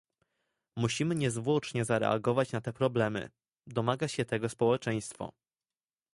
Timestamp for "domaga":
3.67-4.07